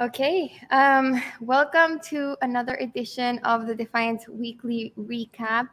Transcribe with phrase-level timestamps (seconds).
[0.00, 5.68] Okay, um, welcome to another edition of the Defiant Weekly Recap.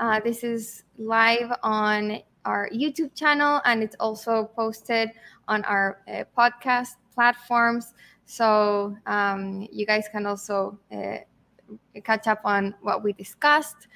[0.00, 5.10] Uh, this is live on our YouTube channel and it's also posted
[5.46, 7.94] on our uh, podcast platforms.
[8.26, 11.18] So um, you guys can also uh,
[12.02, 13.86] catch up on what we discussed.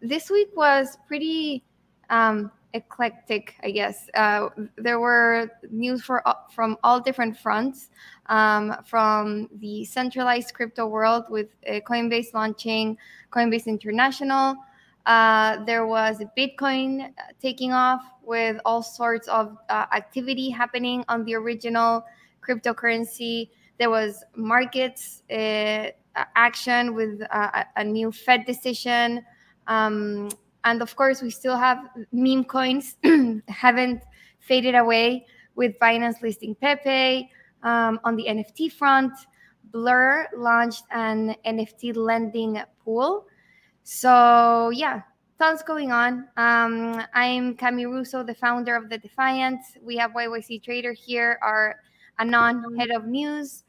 [0.00, 1.62] This week was pretty
[2.08, 4.08] um, eclectic, I guess.
[4.14, 6.22] Uh, there were news for
[6.54, 7.90] from all different fronts,
[8.26, 12.96] um, from the centralized crypto world with uh, Coinbase launching
[13.30, 14.56] Coinbase International.
[15.06, 21.34] Uh, there was Bitcoin taking off with all sorts of uh, activity happening on the
[21.34, 22.04] original
[22.46, 23.50] cryptocurrency.
[23.78, 25.90] There was markets uh,
[26.34, 29.24] action with uh, a new Fed decision.
[29.68, 30.28] Um,
[30.66, 31.78] and of course, we still have
[32.10, 32.96] meme coins
[33.48, 34.02] haven't
[34.40, 37.30] faded away with Binance listing Pepe.
[37.62, 39.12] Um, on the NFT front,
[39.70, 43.26] Blur launched an NFT lending pool.
[43.84, 45.02] So, yeah,
[45.38, 46.28] tons going on.
[46.36, 49.60] Um, I'm Cami Russo, the founder of The Defiant.
[49.80, 51.76] We have YYC Trader here, our
[52.18, 53.62] Anon head of news.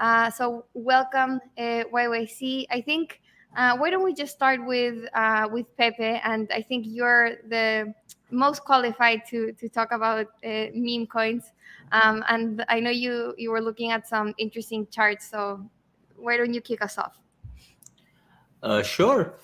[0.00, 2.66] Uh, so, welcome, uh, YYC.
[2.70, 3.20] I think
[3.56, 6.20] uh, why don't we just start with uh, with Pepe?
[6.24, 7.92] And I think you're the
[8.30, 11.52] most qualified to to talk about uh, meme coins.
[11.92, 15.28] Um, and I know you you were looking at some interesting charts.
[15.28, 15.68] So
[16.16, 17.18] why don't you kick us off?
[18.62, 19.34] Uh, sure.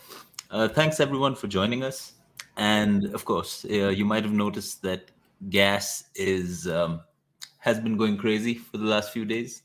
[0.51, 2.13] Uh, thanks everyone for joining us.
[2.57, 5.11] And of course, you might have noticed that
[5.51, 7.01] gas is um,
[7.59, 9.63] has been going crazy for the last few days.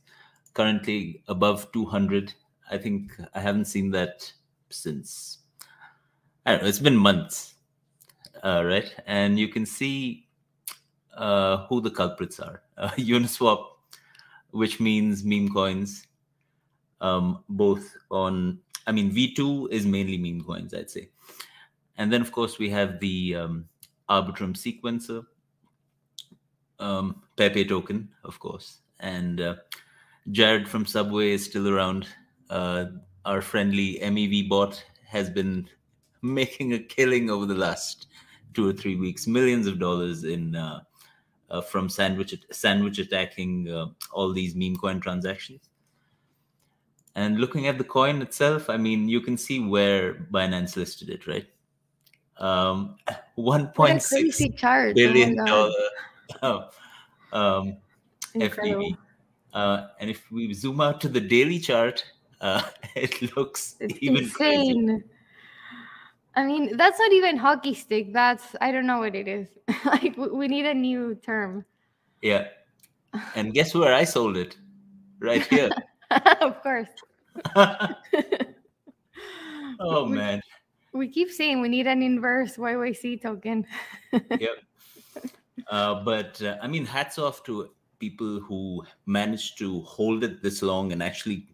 [0.54, 2.34] Currently above 200
[2.72, 4.32] I think I haven't seen that
[4.72, 5.40] since
[6.46, 6.70] I don't know.
[6.70, 7.56] It's been months,
[8.44, 8.94] uh, right?
[9.06, 10.28] And you can see
[11.16, 12.64] uh, who the culprits are.
[12.82, 13.64] Uh, Uniswap,
[14.50, 16.08] which means meme coins,
[17.00, 18.58] um, both on.
[18.88, 21.10] I mean, V2 is mainly meme coins, I'd say.
[21.98, 23.66] And then, of course, we have the um,
[24.10, 25.24] Arbitrum sequencer,
[26.80, 29.56] um, Pepe token, of course, and uh,
[30.32, 32.08] Jared from Subway is still around
[32.50, 32.86] uh,
[33.26, 35.68] our friendly MEV bot has been
[36.22, 38.08] making a killing over the last
[38.54, 40.82] two or three weeks, millions of dollars in uh,
[41.50, 45.70] uh, from sandwich sandwich attacking uh, all these meme coin transactions.
[47.16, 51.28] And looking at the coin itself, I mean, you can see where Binance listed it,
[51.28, 51.46] right?
[52.38, 52.96] Um,
[53.36, 55.72] one point six oh billion dollar
[56.42, 56.70] oh,
[57.34, 57.78] um,
[58.34, 58.98] FDV.
[59.54, 62.06] Uh, and if we zoom out to the daily chart,
[62.42, 62.62] uh,
[62.96, 64.88] it looks it's even insane.
[64.88, 65.04] Crazy.
[66.36, 68.14] I mean, that's not even hockey stick.
[68.14, 69.48] That's I don't know what it is.
[69.86, 71.66] like we need a new term.
[72.22, 72.48] Yeah.
[73.36, 74.58] And guess where I sold it?
[75.20, 75.70] Right here.
[76.42, 76.88] of course.
[79.80, 80.42] oh we, man.
[80.94, 83.66] We keep saying we need an inverse YYC token.
[84.12, 84.52] yep.
[85.68, 87.70] Uh, but uh, I mean, hats off to
[88.00, 91.48] people who managed to hold it this long and actually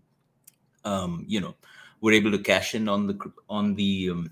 [0.87, 1.55] um, you know
[2.01, 3.17] were able to cash in on the
[3.49, 4.31] on the um,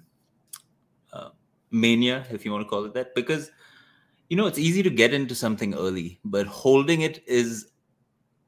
[1.11, 1.29] uh,
[1.71, 3.51] mania, if you want to call it that, because
[4.29, 7.67] you know it's easy to get into something early, but holding it is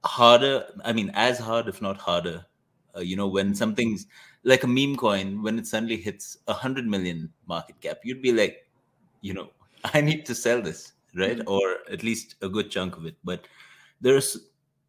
[0.06, 0.66] harder.
[0.84, 2.46] I mean, as hard, if not harder.
[2.96, 4.08] Uh, you know, when something's
[4.44, 8.32] like a meme coin, when it suddenly hits a hundred million market cap, you'd be
[8.32, 8.68] like,
[9.22, 9.50] you know,
[9.94, 11.38] I need to sell this, right?
[11.38, 11.50] Mm-hmm.
[11.50, 13.16] Or at least a good chunk of it.
[13.24, 13.48] But
[14.02, 14.38] there's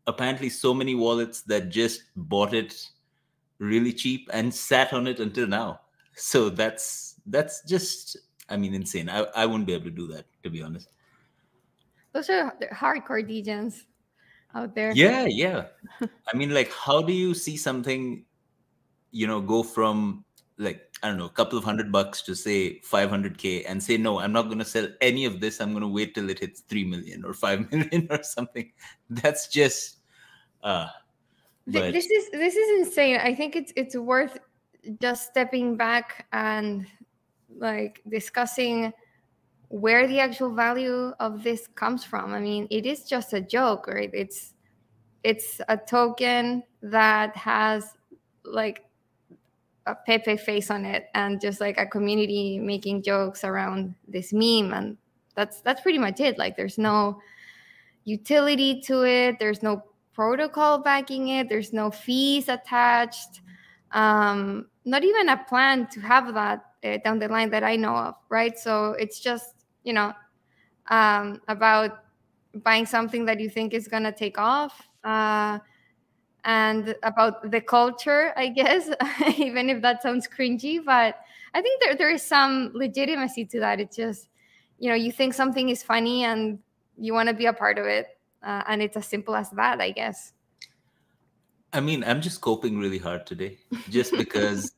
[0.06, 2.74] apparently so many wallets that just bought it
[3.58, 5.80] really cheap and sat on it until now.
[6.14, 8.16] So that's that's just
[8.48, 9.08] I mean insane.
[9.08, 10.88] I, I wouldn't be able to do that to be honest.
[12.12, 13.82] Those are hardcore degens
[14.54, 14.92] out there.
[14.92, 15.66] Yeah, yeah.
[16.00, 18.24] I mean, like, how do you see something,
[19.10, 20.24] you know, go from
[20.56, 24.18] like I don't know, a couple of hundred bucks to say 500k and say no,
[24.18, 25.60] I'm not going to sell any of this.
[25.60, 28.72] I'm going to wait till it hits three million or five million or something.
[29.08, 29.98] That's just
[30.64, 30.88] uh
[31.68, 31.92] but...
[31.92, 33.20] This is this is insane.
[33.22, 34.38] I think it's it's worth
[35.00, 36.86] just stepping back and
[37.56, 38.92] like discussing
[39.68, 42.32] where the actual value of this comes from.
[42.32, 44.10] I mean, it is just a joke, right?
[44.12, 44.54] It's
[45.24, 47.92] it's a token that has
[48.44, 48.84] like
[49.86, 54.72] a Pepe face on it and just like a community making jokes around this meme
[54.74, 54.96] and
[55.34, 56.38] that's that's pretty much it.
[56.38, 57.20] Like there's no
[58.04, 59.82] utility to it, there's no
[60.18, 61.48] protocol backing it.
[61.48, 63.40] There's no fees attached.
[63.92, 67.94] Um, not even a plan to have that uh, down the line that I know
[67.94, 68.58] of, right?
[68.58, 69.54] So it's just
[69.84, 70.12] you know
[70.88, 72.00] um, about
[72.64, 75.60] buying something that you think is gonna take off, uh,
[76.44, 78.90] and about the culture, I guess,
[79.38, 80.84] even if that sounds cringy.
[80.84, 81.14] But
[81.54, 83.78] I think there, there is some legitimacy to that.
[83.78, 84.28] It's just,
[84.80, 86.58] you know, you think something is funny and
[86.98, 88.17] you want to be a part of it.
[88.42, 90.32] Uh, and it's as simple as that, I guess.
[91.72, 93.58] I mean, I'm just coping really hard today,
[93.90, 94.72] just because.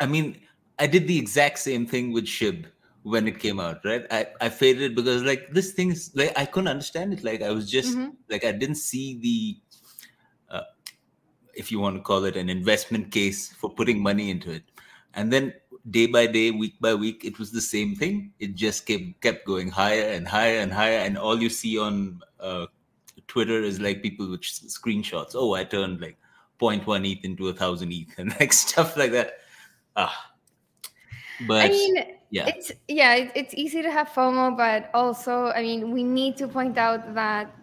[0.00, 0.40] I mean,
[0.78, 2.66] I did the exact same thing with Shib
[3.02, 4.06] when it came out, right?
[4.10, 7.24] I, I faded because like this thing is like I couldn't understand it.
[7.24, 8.10] Like I was just mm-hmm.
[8.28, 10.64] like I didn't see the uh,
[11.54, 14.62] if you want to call it an investment case for putting money into it.
[15.14, 15.54] And then
[15.90, 18.32] day by day, week by week, it was the same thing.
[18.38, 20.98] It just kept kept going higher and higher and higher.
[20.98, 22.66] And all you see on uh,
[23.26, 25.32] Twitter is like people with screenshots.
[25.34, 26.16] Oh, I turned like
[26.60, 29.38] 0.1 ETH into a thousand ETH and like stuff like that.
[29.96, 30.32] Ah,
[31.46, 31.96] but I mean,
[32.30, 36.48] yeah, it's yeah, it's easy to have FOMO, but also, I mean, we need to
[36.48, 37.54] point out that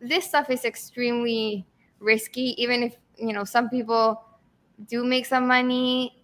[0.00, 1.66] this stuff is extremely
[1.98, 2.60] risky.
[2.62, 4.22] Even if you know some people
[4.88, 6.15] do make some money,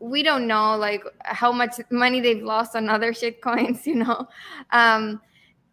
[0.00, 3.86] we don't know like how much money they've lost on other shit coins.
[3.86, 4.28] You know.
[4.72, 5.20] Um,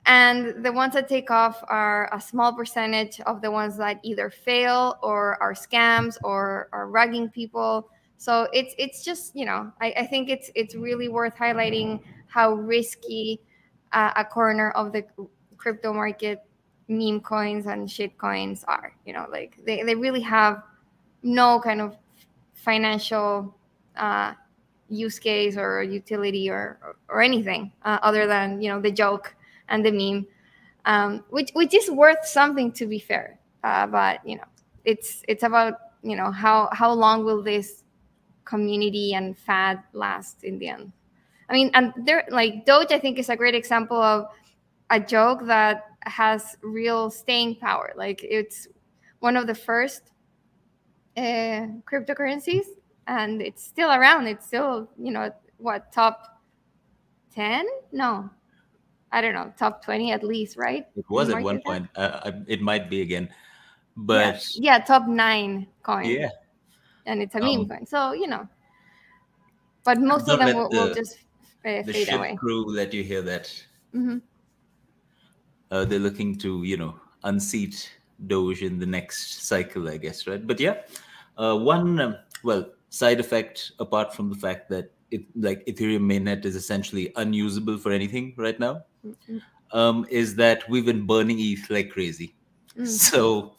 [0.06, 4.30] and the ones that take off are a small percentage of the ones that either
[4.30, 9.94] fail or are scams or are rugging people so it's it's just you know I,
[9.98, 13.42] I think it's it's really worth highlighting how risky
[13.92, 15.04] uh, a corner of the
[15.58, 16.44] crypto market
[16.88, 18.94] meme coins and shit coins are.
[19.06, 20.64] You know, like they, they really have
[21.24, 21.96] no kind of
[22.54, 23.56] financial
[23.98, 24.34] uh,
[24.90, 29.36] use case or utility or or, anything uh, other than you know the joke
[29.70, 30.26] and the meme,
[30.86, 33.40] um, which which is worth something to be fair.
[33.64, 34.48] Uh, but you know,
[34.86, 35.74] it's it's about
[36.04, 37.84] you know how how long will this
[38.46, 40.92] community and fad last in the end.
[41.50, 44.28] I mean, and there like Doge, I think is a great example of
[44.90, 47.94] a joke that has real staying power.
[47.96, 48.68] Like it's
[49.20, 50.12] one of the first
[51.16, 52.66] uh, cryptocurrencies,
[53.08, 54.28] and it's still around.
[54.28, 56.42] It's still, you know, what top
[57.34, 57.66] ten?
[57.92, 58.30] No,
[59.12, 60.86] I don't know, top twenty at least, right?
[60.96, 61.88] It was at one point.
[61.96, 63.30] Uh, it might be again,
[63.96, 66.06] but yeah, yeah top nine coin.
[66.06, 66.30] Yeah,
[67.06, 67.86] and it's a meme um, coin.
[67.86, 68.48] So you know,
[69.84, 71.20] but most of them will, the, will just
[71.66, 72.36] uh, the fade away.
[72.36, 73.48] crew let you hear that.
[73.96, 74.18] Mm-hmm.
[75.72, 77.90] Uh, they're looking to you know unseat
[78.28, 80.46] Doge in the next cycle, I guess, right?
[80.46, 80.82] But yeah,
[81.38, 86.46] uh, one um, well side effect apart from the fact that it like Ethereum mainnet
[86.46, 89.38] is essentially unusable for anything right now, mm-hmm.
[89.72, 92.36] um, is that we've been burning ETH like crazy.
[92.76, 92.86] Mm-hmm.
[92.86, 93.56] So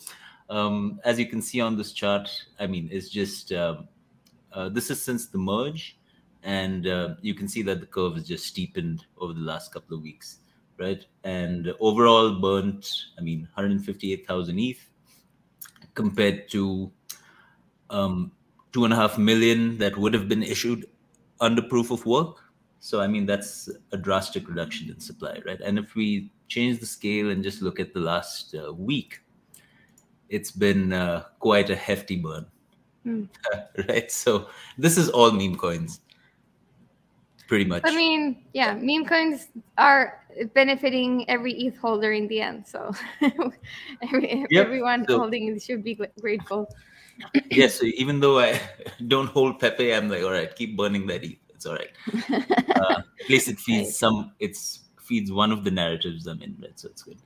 [0.50, 3.88] um, as you can see on this chart, I mean, it's just um,
[4.52, 5.98] uh, this is since the merge,
[6.42, 9.96] and uh, you can see that the curve has just steepened over the last couple
[9.96, 10.38] of weeks,
[10.78, 11.04] right?
[11.24, 12.88] And overall burnt,
[13.18, 14.90] I mean, 158,000 ETH
[15.94, 16.90] compared to
[17.90, 18.32] um,
[18.72, 20.86] two and a half million that would have been issued
[21.40, 22.36] under proof of work.
[22.80, 25.60] So, I mean, that's a drastic reduction in supply, right?
[25.60, 29.20] And if we change the scale and just look at the last uh, week,
[30.28, 32.46] it's been uh, quite a hefty burn.
[33.06, 33.28] Mm.
[33.88, 34.10] right.
[34.10, 36.00] So this is all meme coins,
[37.48, 37.82] pretty much.
[37.84, 42.66] I mean, yeah, meme coins are benefiting every ETH holder in the end.
[42.66, 42.92] So
[44.02, 44.66] every, yep.
[44.66, 46.68] everyone so, holding should be grateful.
[47.50, 47.68] Yeah.
[47.68, 48.60] So even though I
[49.08, 51.38] don't hold Pepe, I'm like, all right, keep burning that ETH.
[51.50, 51.90] It's all right.
[52.78, 53.94] Uh, at least it feeds right.
[53.94, 54.32] some.
[54.38, 56.78] It's feeds one of the narratives I'm in, right?
[56.78, 57.18] So it's good.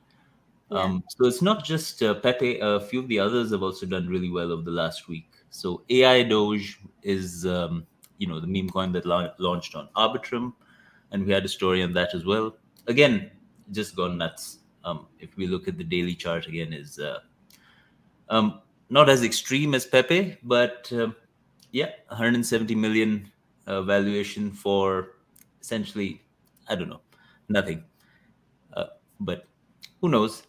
[0.70, 2.58] Um, so it's not just uh, Pepe.
[2.60, 5.28] A few of the others have also done really well over the last week.
[5.50, 10.54] So AI Doge is, um, you know, the meme coin that la- launched on Arbitrum,
[11.10, 12.56] and we had a story on that as well.
[12.86, 13.30] Again,
[13.70, 14.60] just gone nuts.
[14.84, 17.18] Um, if we look at the daily chart again, is uh,
[18.30, 18.61] um,
[18.92, 21.08] not as extreme as Pepe, but uh,
[21.72, 23.30] yeah, 170 million
[23.66, 25.16] uh, valuation for
[25.60, 26.20] essentially,
[26.68, 27.00] I don't know,
[27.48, 27.82] nothing.
[28.76, 28.86] Uh,
[29.18, 29.46] but
[30.00, 30.42] who knows?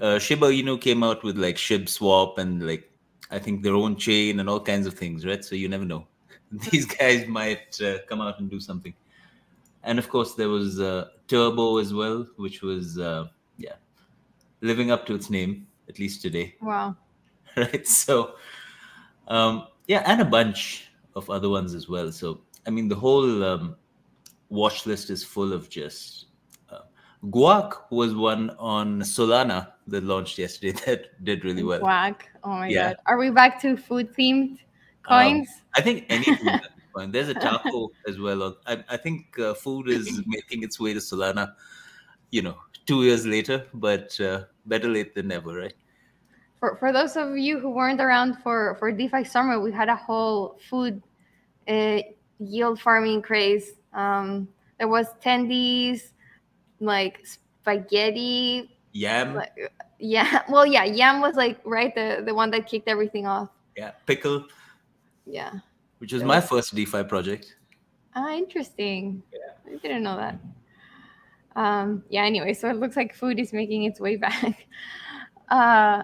[0.00, 2.90] uh, Shiba Inu came out with like Shib Swap and like
[3.30, 5.44] I think their own chain and all kinds of things, right?
[5.44, 6.06] So you never know.
[6.70, 8.94] These guys might uh, come out and do something.
[9.82, 13.74] And of course, there was uh, Turbo as well, which was uh, yeah,
[14.60, 16.54] living up to its name at least today.
[16.60, 16.96] Wow.
[17.56, 17.86] right.
[17.86, 18.34] So
[19.28, 22.12] um, yeah, and a bunch of other ones as well.
[22.12, 23.76] So I mean, the whole um,
[24.48, 26.26] watch list is full of just
[27.24, 31.80] Guac was one on Solana that launched yesterday that did really well.
[31.80, 32.22] Guac.
[32.42, 32.90] Oh my yeah.
[32.90, 32.96] god.
[33.06, 34.58] Are we back to food themed
[35.02, 35.48] coins?
[35.48, 36.60] Um, I think anything
[36.94, 37.10] coin.
[37.10, 38.56] There's a taco as well.
[38.66, 41.54] I, I think uh, food is making its way to Solana,
[42.30, 45.74] you know, two years later, but uh, better late than never, right?
[46.60, 49.96] For, for those of you who weren't around for, for DeFi Summer, we had a
[49.96, 51.02] whole food
[51.66, 52.00] uh,
[52.38, 53.72] yield farming craze.
[53.94, 54.46] Um,
[54.78, 56.12] there was tendies,
[56.78, 58.76] like spaghetti.
[58.92, 59.34] Yam.
[59.34, 59.52] Like,
[59.98, 60.42] yeah.
[60.48, 60.84] Well, yeah.
[60.84, 63.48] Yam was like, right, the, the one that kicked everything off.
[63.76, 63.92] Yeah.
[64.06, 64.44] Pickle.
[65.26, 65.52] Yeah.
[65.98, 67.56] Which was my first DeFi project.
[68.14, 69.22] Ah, interesting.
[69.32, 69.72] Yeah.
[69.72, 70.38] I didn't know that.
[71.56, 74.66] Um, yeah, anyway, so it looks like food is making its way back.
[75.48, 76.02] Uh,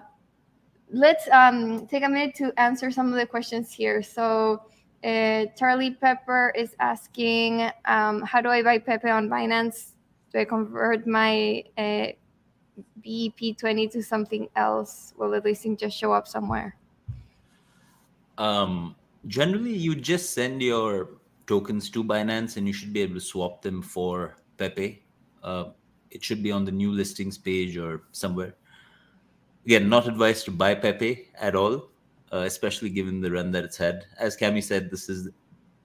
[0.91, 4.01] let's um, take a minute to answer some of the questions here.
[4.01, 4.61] So,
[5.03, 9.93] uh, Charlie Pepper is asking, um, how do I buy Pepe on Binance?
[10.33, 12.07] Do I convert my uh,
[13.05, 15.13] BEP20 to something else?
[15.17, 16.75] Will the listing just show up somewhere?
[18.37, 18.95] Um,
[19.27, 21.09] generally, you just send your
[21.45, 25.03] tokens to Binance and you should be able to swap them for Pepe.
[25.43, 25.65] Uh,
[26.11, 28.55] it should be on the new listings page or somewhere
[29.67, 31.89] again, not advised to buy Pepe at all,
[32.31, 34.05] uh, especially given the run that it's had.
[34.17, 35.27] As Cami said, this is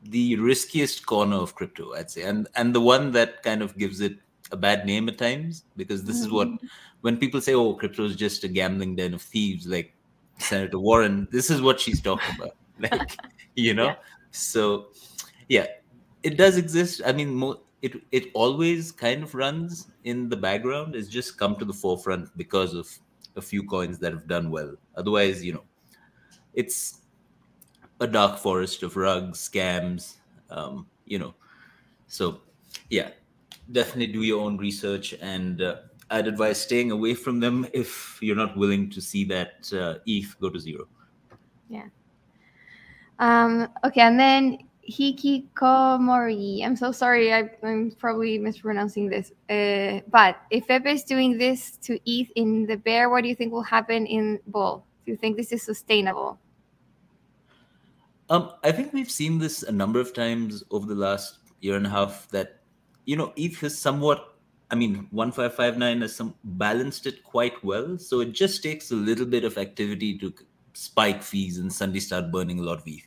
[0.05, 4.01] the riskiest corner of crypto, I'd say, and and the one that kind of gives
[4.01, 4.19] it
[4.53, 6.27] a bad name at times because this mm-hmm.
[6.27, 6.67] is what mm-hmm.
[7.01, 9.95] when people say, "Oh, crypto is just a gambling den of thieves," like
[10.39, 13.17] Senator Warren, this is what she's talking about, like
[13.57, 13.87] you know.
[13.87, 13.97] Yeah.
[14.31, 14.87] So,
[15.49, 15.67] yeah,
[16.23, 17.03] it does exist.
[17.05, 20.95] I mean, mo- it it always kind of runs in the background.
[20.95, 22.89] It's just come to the forefront because of
[23.37, 24.75] a few coins that have done well.
[24.97, 25.65] Otherwise, you know,
[26.55, 27.03] it's
[28.01, 30.15] a dark forest of rugs, scams,
[30.51, 31.35] um, you know.
[32.07, 32.43] So,
[32.91, 33.11] yeah,
[33.71, 35.77] definitely do your own research, and uh,
[36.11, 40.35] I'd advise staying away from them if you're not willing to see that uh, ETH
[40.41, 40.87] go to zero.
[41.69, 41.87] Yeah.
[43.19, 44.59] Um, okay, and then
[44.91, 46.65] Hikikomori.
[46.65, 47.33] I'm so sorry.
[47.33, 49.33] I, am probably mispronouncing this.
[49.49, 53.35] Uh, but if Pepe is doing this to ETH in the bear, what do you
[53.35, 54.85] think will happen in bull?
[55.05, 56.39] Do you think this is sustainable?
[58.31, 61.87] Um, I think we've seen this a number of times over the last year and
[61.87, 62.61] a half that,
[63.05, 64.37] you know, ETH has somewhat,
[64.71, 67.99] I mean, 1559 has some balanced it quite well.
[67.99, 70.33] So it just takes a little bit of activity to
[70.73, 73.07] spike fees and suddenly start burning a lot of ETH.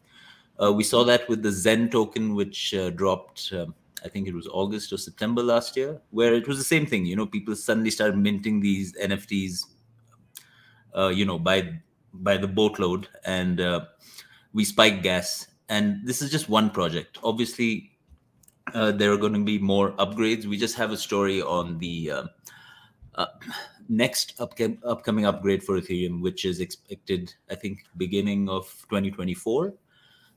[0.62, 4.34] Uh, we saw that with the XEN token, which uh, dropped, um, I think it
[4.34, 7.06] was August or September last year, where it was the same thing.
[7.06, 9.66] You know, people suddenly started minting these NFTs,
[10.96, 11.82] uh, you know, by
[12.14, 13.86] by the boatload, and uh,
[14.54, 15.48] we spiked gas.
[15.68, 17.18] And this is just one project.
[17.24, 17.92] Obviously,
[18.74, 20.46] uh, there are going to be more upgrades.
[20.46, 22.12] We just have a story on the
[23.16, 23.26] uh,
[23.90, 29.74] next upcom- upcoming upgrade for Ethereum, which is expected, I think, beginning of 2024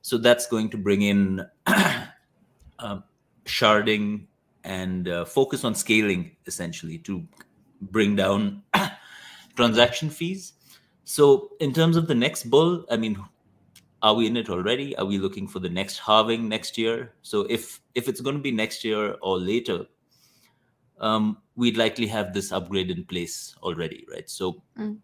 [0.08, 3.00] so that's going to bring in uh,
[3.44, 4.24] sharding
[4.64, 7.22] and uh, focus on scaling essentially to
[7.82, 8.62] bring down
[9.56, 10.54] transaction fees.
[11.04, 13.22] So, in terms of the next bull, I mean,
[14.00, 14.96] are we in it already?
[14.96, 17.12] Are we looking for the next halving next year?
[17.20, 19.84] So, if if it's going to be next year or later,
[21.00, 24.28] um, we'd likely have this upgrade in place already, right?
[24.28, 24.96] So, mm.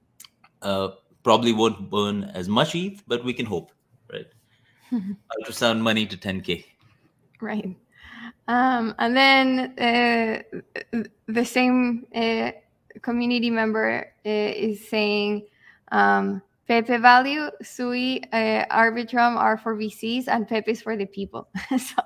[0.63, 0.89] uh,
[1.23, 3.71] probably won't burn as much ETH, but we can hope,
[4.11, 4.27] right?
[4.93, 6.65] Ultrasound money to 10k
[7.41, 7.77] right
[8.49, 10.43] um, and then uh,
[11.27, 12.53] the same uh,
[13.01, 15.47] community member uh, is saying
[15.93, 21.49] um, Pepe value, Sui, uh, Arbitrum are for VCs, and Pepe is for the people.
[21.79, 22.03] so,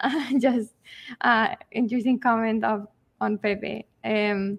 [0.00, 0.74] uh, just
[1.20, 2.88] uh, interesting comment of
[3.20, 3.86] on Pepe.
[4.04, 4.58] Um,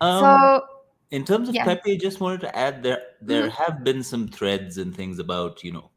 [0.00, 0.62] um, so,
[1.10, 1.64] in terms of yeah.
[1.64, 3.62] Pepe, just wanted to add there there mm-hmm.
[3.62, 5.90] have been some threads and things about you know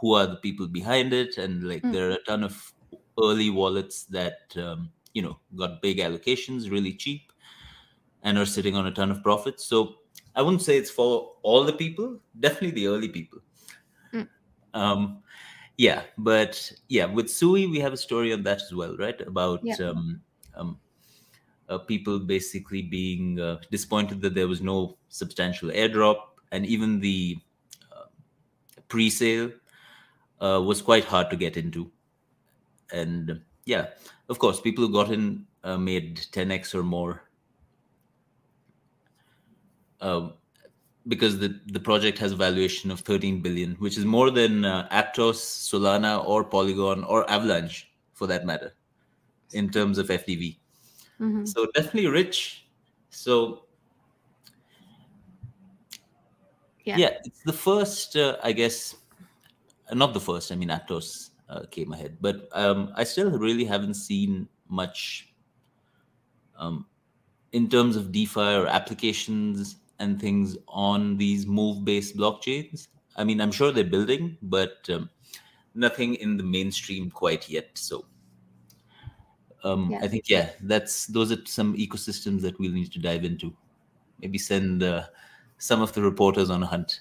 [0.00, 1.92] who are the people behind it and like mm.
[1.92, 2.72] there are a ton of
[3.20, 7.32] early wallets that um, you know got big allocations really cheap
[8.22, 9.94] and are sitting on a ton of profits so
[10.36, 13.38] i wouldn't say it's for all the people definitely the early people
[14.12, 14.28] mm.
[14.74, 15.22] um,
[15.76, 19.60] yeah but yeah with sui we have a story on that as well right about
[19.62, 19.76] yeah.
[19.76, 20.20] um,
[20.56, 20.78] um,
[21.68, 26.16] uh, people basically being uh, disappointed that there was no substantial airdrop
[26.52, 27.38] and even the
[27.92, 28.04] uh,
[28.88, 29.50] pre-sale
[30.40, 31.90] uh, was quite hard to get into.
[32.92, 33.88] And yeah,
[34.28, 37.22] of course, people who got in uh, made 10x or more.
[40.00, 40.34] Um,
[41.08, 44.88] because the, the project has a valuation of 13 billion, which is more than uh,
[44.92, 48.74] Aptos, Solana, or Polygon, or Avalanche, for that matter,
[49.52, 50.58] in terms of FDV.
[51.20, 51.46] Mm-hmm.
[51.46, 52.66] So definitely rich.
[53.10, 53.64] So
[56.84, 58.94] yeah, yeah it's the first, uh, I guess,
[59.92, 60.52] not the first.
[60.52, 65.32] I mean, Aptos uh, came ahead, but um, I still really haven't seen much
[66.58, 66.86] um,
[67.52, 72.88] in terms of DeFi or applications and things on these move-based blockchains.
[73.16, 75.10] I mean, I'm sure they're building, but um,
[75.74, 77.70] nothing in the mainstream quite yet.
[77.74, 78.04] So
[79.64, 79.98] um, yeah.
[80.02, 83.54] I think yeah, that's those are some ecosystems that we'll need to dive into.
[84.20, 85.06] Maybe send uh,
[85.58, 87.00] some of the reporters on a hunt.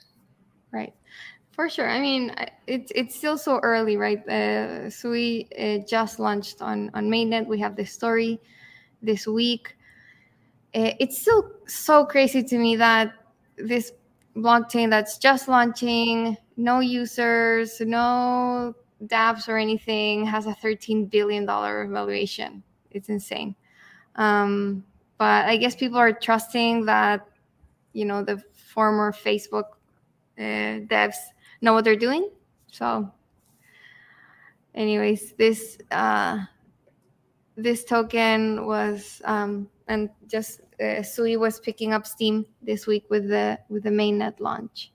[1.57, 1.89] For sure.
[1.89, 2.35] I mean,
[2.67, 4.21] it's it's still so early, right?
[4.29, 7.47] Uh, Sui uh, just launched on on mainnet.
[7.47, 8.39] We have the story
[9.01, 9.75] this week.
[10.75, 13.11] Uh, it's still so crazy to me that
[13.57, 13.91] this
[14.35, 18.75] blockchain that's just launching, no users, no
[19.07, 22.61] dApps or anything, has a $13 billion valuation.
[22.91, 23.55] It's insane.
[24.15, 24.83] Um,
[25.17, 27.27] but I guess people are trusting that,
[27.93, 29.73] you know, the former Facebook
[30.37, 31.15] uh, devs
[31.61, 32.29] know what they're doing.
[32.71, 33.11] So,
[34.75, 36.39] anyways, this uh,
[37.55, 43.27] this token was um, and just uh, Sui was picking up steam this week with
[43.27, 44.91] the with the mainnet launch.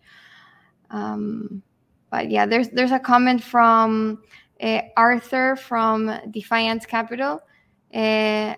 [0.90, 1.62] Um,
[2.10, 4.22] but yeah, there's there's a comment from
[4.60, 7.40] uh, Arthur from Defiance Capital,
[7.94, 8.54] uh,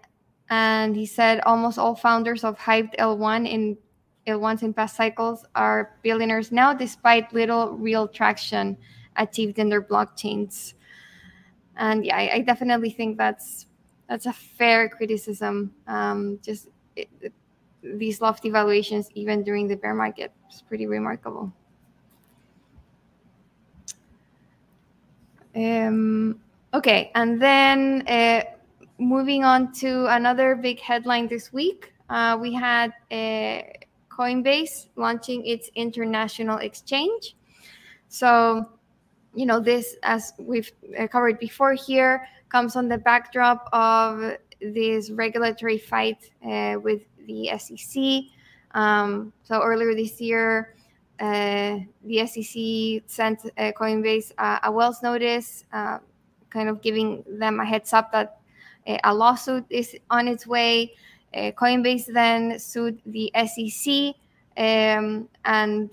[0.51, 3.79] and he said almost all founders of hyped L1 in
[4.27, 8.77] L1s in past cycles are billionaires now, despite little real traction
[9.17, 10.75] achieved in their blockchains.
[11.77, 13.67] And yeah, I, I definitely think that's
[14.09, 15.75] that's a fair criticism.
[15.87, 17.33] Um, just it, it,
[17.83, 21.53] these lofty valuations, even during the bear market, is pretty remarkable.
[25.55, 26.41] Um,
[26.73, 28.43] okay, and then uh,
[28.99, 33.63] moving on to another big headline this week, uh, we had uh,
[34.17, 37.37] Coinbase launching its international exchange.
[38.09, 38.69] So,
[39.35, 45.11] you know, this, as we've uh, covered before here, comes on the backdrop of this
[45.11, 48.31] regulatory fight uh, with the SEC.
[48.73, 50.75] Um, so earlier this year,
[51.21, 55.99] uh, the SEC sent uh, Coinbase a Wells notice, uh,
[56.51, 58.41] kind of giving them a heads up that
[58.87, 60.93] uh, a lawsuit is on its way.
[61.35, 64.15] Uh, Coinbase then sued the SEC,
[64.57, 65.91] um, and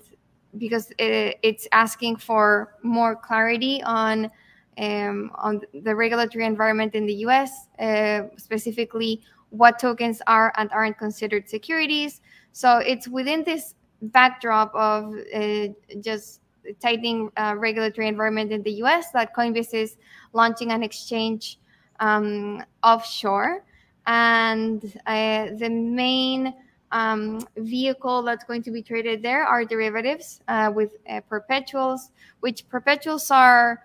[0.56, 4.30] because it, it's asking for more clarity on
[4.78, 10.96] um, on the regulatory environment in the US, uh, specifically what tokens are and aren't
[10.98, 12.22] considered securities.
[12.52, 15.68] So it's within this backdrop of uh,
[16.00, 16.40] just
[16.80, 19.96] tightening uh, regulatory environment in the US that Coinbase is
[20.32, 21.58] launching an exchange
[22.00, 23.64] um, offshore.
[24.06, 26.54] And uh, the main
[26.92, 32.10] um, vehicle that's going to be traded there are derivatives uh, with uh, perpetuals,
[32.40, 33.80] which perpetuals are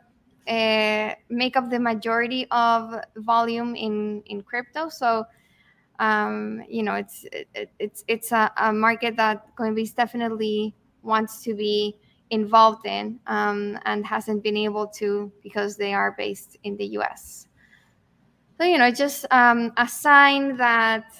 [0.47, 4.89] uh, make up the majority of volume in in crypto.
[4.89, 5.25] So,
[5.99, 11.53] um, you know, it's it, it's it's a, a, market that Coinbase definitely wants to
[11.53, 11.97] be
[12.29, 17.46] involved in um, and hasn't been able to because they are based in the U.S.
[18.57, 21.13] So, you know, just um, a sign that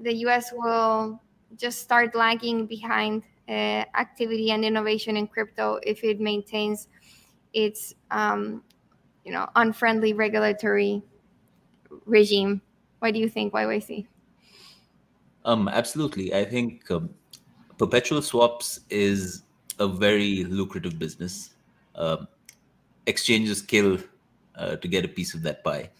[0.00, 0.52] the U.S.
[0.52, 1.20] will
[1.56, 6.88] just start lagging behind uh, activity and innovation in crypto if it maintains
[7.52, 8.62] its um,
[9.24, 11.02] you know unfriendly regulatory
[12.06, 12.62] regime.
[13.00, 14.06] What do you think, YYC?
[15.44, 16.32] Um, absolutely.
[16.34, 17.10] I think um,
[17.78, 19.42] perpetual swaps is
[19.80, 21.50] a very lucrative business.
[21.96, 22.28] Um,
[23.06, 23.98] exchanges kill
[24.54, 25.90] uh, to get a piece of that pie,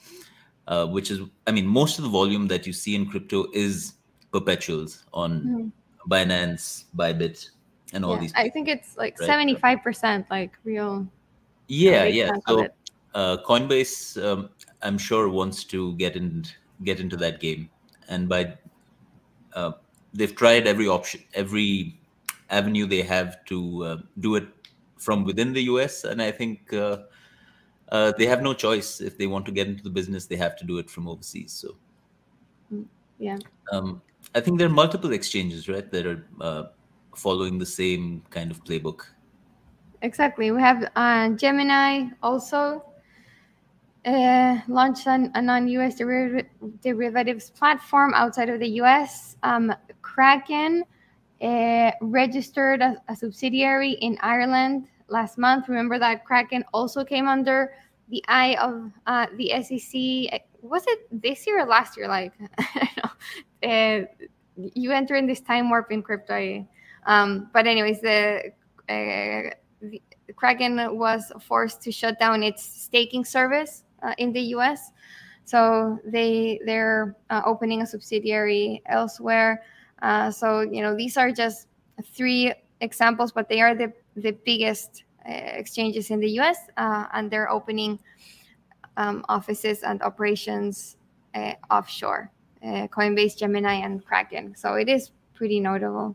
[0.69, 3.95] uh, which is, I mean, most of the volume that you see in crypto is
[4.33, 5.73] perpetuals on mm.
[6.09, 7.51] Binance, Bybit,
[7.93, 8.33] and all yeah, these.
[8.35, 9.85] I think it's like seventy-five right?
[9.85, 11.07] percent, like real
[11.73, 12.67] yeah yeah so
[13.15, 14.51] uh, coinbase um,
[14.83, 16.45] i'm sure wants to get in
[16.85, 17.69] get into that game
[18.09, 18.53] and by
[19.55, 19.73] uh,
[20.13, 21.99] they've tried every option every
[22.51, 24.47] avenue they have to uh, do it
[24.99, 26.73] from within the us and i think
[27.93, 29.01] uh, they have no choice.
[29.01, 31.53] If they want to get into the business they have to do it from overseas
[31.53, 31.77] so.
[32.73, 32.87] Mm,
[33.19, 33.39] yeah.
[33.71, 34.03] Um,
[34.35, 36.65] i think there are multiple exchanges right that are uh,
[37.15, 39.07] following the same kind of playbook.
[40.03, 40.51] Exactly.
[40.51, 42.85] We have uh, Gemini also
[44.05, 46.47] uh, launched an, a non-US deriv-
[46.83, 49.37] derivatives platform outside of the US.
[49.45, 50.85] Um, Kraken
[51.41, 55.69] uh, registered a, a, subsidiary in Ireland last month.
[55.69, 57.73] Remember that Kraken also came under
[58.09, 60.43] the eye of uh, the SEC.
[60.63, 62.09] Was it this year or last year?
[62.09, 62.33] Like,
[63.63, 64.01] uh,
[64.57, 66.67] you enter in this time warp in crypto.
[67.07, 68.53] Um, but anyways, the
[68.89, 70.01] uh, the,
[70.37, 74.91] Kraken was forced to shut down its staking service uh, in the U.S.
[75.45, 79.63] So they they're uh, opening a subsidiary elsewhere.
[80.01, 81.69] Uh, so you know these are just
[82.05, 86.59] three examples, but they are the the biggest uh, exchanges in the U.S.
[86.77, 87.99] Uh, and they're opening
[88.97, 90.97] um, offices and operations
[91.35, 92.31] uh, offshore.
[92.63, 94.55] Uh, Coinbase, Gemini, and Kraken.
[94.57, 96.15] So it is pretty notable.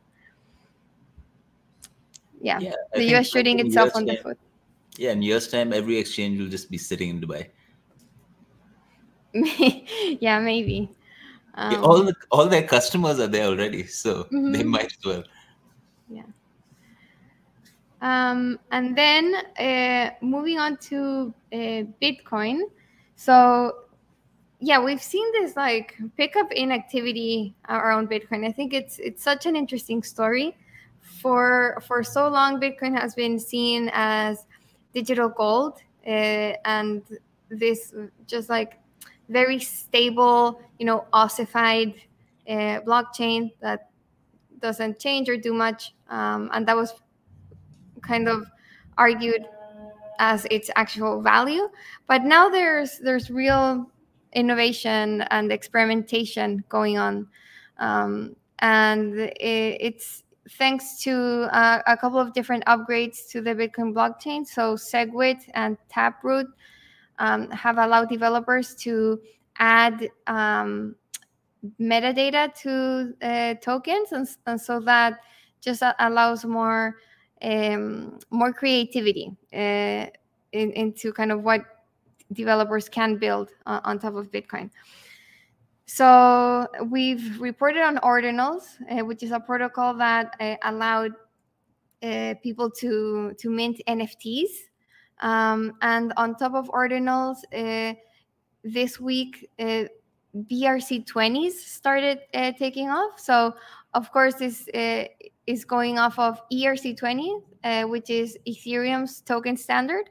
[2.42, 3.28] Yeah, Yeah, the U.S.
[3.28, 4.38] shooting itself on the foot.
[4.98, 7.50] Yeah, in years' time, every exchange will just be sitting in Dubai.
[10.22, 10.90] yeah, maybe.
[11.56, 14.66] Yeah, Um, all the, all their customers are there already, so they Mhm.
[14.66, 15.24] might as well.
[18.02, 22.62] Um, and then uh, moving on to uh, Bitcoin.
[23.16, 23.86] So,
[24.60, 28.46] yeah, we've seen this like pickup in activity around Bitcoin.
[28.46, 30.56] I think it's it's such an interesting story.
[31.22, 34.46] For for so long, Bitcoin has been seen as
[34.94, 37.02] digital gold, uh, and
[37.50, 37.94] this
[38.28, 38.80] just like
[39.30, 41.94] very stable, you know, ossified
[42.48, 43.90] uh, blockchain that
[44.60, 45.94] doesn't change or do much.
[46.10, 46.94] Um, and that was
[48.08, 48.46] kind of
[48.98, 49.46] argued
[50.20, 51.68] as its actual value
[52.08, 53.88] but now there's there's real
[54.34, 57.28] innovation and experimentation going on.
[57.80, 63.94] Um, and it, it's thanks to uh, a couple of different upgrades to the bitcoin
[63.94, 64.46] blockchain.
[64.46, 66.48] So segwit and taproot
[67.20, 69.20] um, have allowed developers to
[69.58, 70.96] add um,
[71.82, 75.20] metadata to uh, tokens and, and so that
[75.60, 76.98] just allows more
[77.42, 80.08] um, more creativity uh,
[80.52, 81.62] in, into kind of what
[82.34, 84.70] developers can build on, on top of Bitcoin.
[85.86, 91.14] So we've reported on ordinals, uh, which is a protocol that uh, allowed
[92.04, 94.50] uh, people to to mint NFTs.
[95.20, 97.96] Um, and on top of ordinals, uh,
[98.64, 99.86] this week uh,
[100.36, 102.20] BRC20s started
[102.60, 103.18] taking off.
[103.18, 103.56] So
[103.94, 104.68] of course, this
[105.48, 110.10] is going off of ERC20, uh, which is Ethereum's token standard.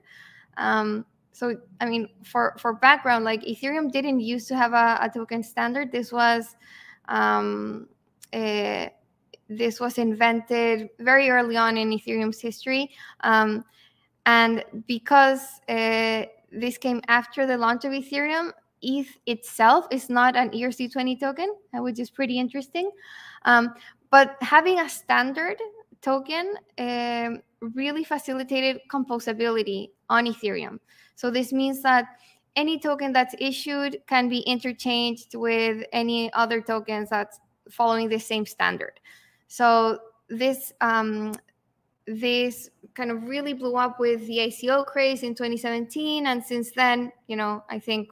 [0.56, 5.10] Um, so, I mean, for, for background, like Ethereum didn't used to have a, a
[5.12, 5.92] token standard.
[5.92, 6.56] This was
[7.08, 7.88] um,
[8.32, 8.86] uh,
[9.48, 13.64] this was invented very early on in Ethereum's history, um,
[14.24, 18.50] and because uh, this came after the launch of Ethereum,
[18.82, 22.90] ETH itself is not an ERC20 token, uh, which is pretty interesting.
[23.44, 23.74] Um,
[24.10, 25.56] but having a standard
[26.02, 27.42] token um,
[27.74, 30.78] really facilitated composability on Ethereum.
[31.16, 32.06] So this means that
[32.54, 37.38] any token that's issued can be interchanged with any other tokens that's
[37.70, 38.98] following the same standard.
[39.48, 41.32] So this um,
[42.06, 47.12] this kind of really blew up with the ICO craze in 2017, and since then,
[47.26, 48.10] you know, I think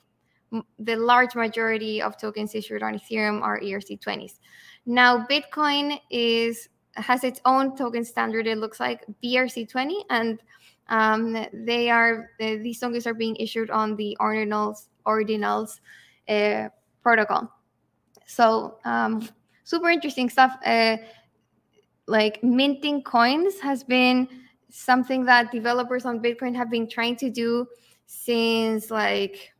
[0.79, 4.39] the large majority of tokens issued on Ethereum are ERC20s.
[4.87, 8.47] Now, Bitcoin is has its own token standard.
[8.47, 10.41] It looks like BRC20, and
[10.89, 15.81] um, they are uh, these tokens are being issued on the ordinals ordinals
[16.29, 16.69] uh,
[17.03, 17.51] protocol.
[18.27, 19.29] So um,
[19.65, 20.57] super interesting stuff.
[20.65, 20.99] Uh,
[22.07, 24.29] like minting coins has been
[24.71, 27.67] something that developers on Bitcoin have been trying to do
[28.07, 29.53] since like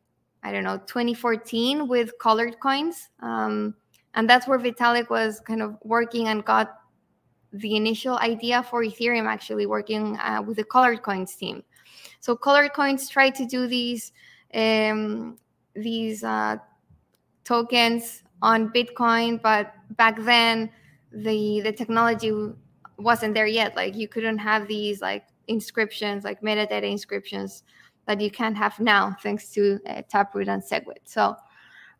[0.43, 3.09] I don't know 2014 with colored coins.
[3.19, 3.75] Um,
[4.15, 6.79] and that's where Vitalik was kind of working and got
[7.53, 11.63] the initial idea for Ethereum actually working uh, with the colored coins team.
[12.19, 14.11] So colored coins try to do these
[14.53, 15.37] um,
[15.75, 16.57] these uh,
[17.43, 20.69] tokens on Bitcoin, but back then
[21.11, 22.31] the the technology
[22.97, 23.75] wasn't there yet.
[23.75, 27.63] Like you couldn't have these like inscriptions, like metadata inscriptions
[28.07, 31.05] that you can have now thanks to uh, Taproot and Segwit.
[31.05, 31.35] So,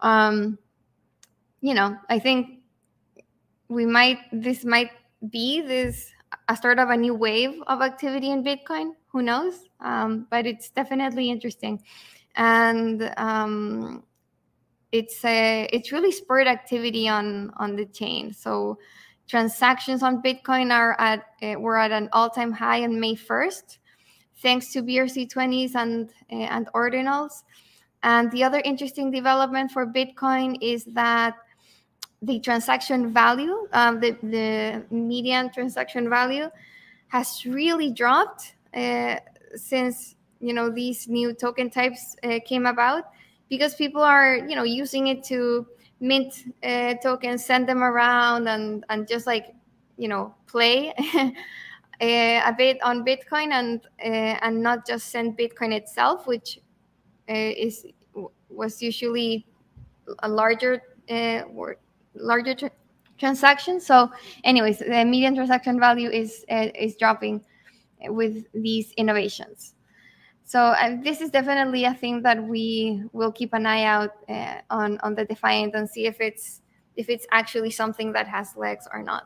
[0.02, 0.58] um,
[1.66, 2.60] you know, I think
[3.70, 4.92] we might this might
[5.32, 6.12] be this
[6.48, 8.92] a start of a new wave of activity in Bitcoin.
[9.08, 9.68] Who knows?
[9.80, 11.82] Um, but it's definitely interesting,
[12.36, 14.04] and um,
[14.92, 18.32] it's a, it's really spurred activity on on the chain.
[18.32, 18.78] So
[19.28, 23.80] transactions on Bitcoin are at uh, were at an all time high on May first,
[24.38, 27.42] thanks to BRC20s and uh, and ordinals.
[28.04, 31.34] And the other interesting development for Bitcoin is that
[32.26, 36.50] the transaction value, um, the, the median transaction value,
[37.08, 39.16] has really dropped uh,
[39.56, 43.06] since you know these new token types uh, came about
[43.50, 45.66] because people are you know using it to
[46.00, 49.54] mint uh, tokens, send them around, and and just like
[49.98, 50.94] you know play
[52.02, 56.60] a bit on Bitcoin and uh, and not just send Bitcoin itself, which
[57.30, 57.86] uh, is
[58.50, 59.46] was usually
[60.20, 61.44] a larger uh,
[62.16, 62.72] larger tra-
[63.18, 63.86] transactions.
[63.86, 64.12] So,
[64.44, 67.44] anyways, the median transaction value is uh, is dropping
[68.08, 69.76] with these innovations.
[70.46, 74.62] So uh, this is definitely a thing that we will keep an eye out uh,
[74.70, 76.62] on on the Defiant and see if it's
[76.96, 79.24] if it's actually something that has legs or not.